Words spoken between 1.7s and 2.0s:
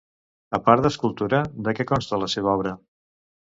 què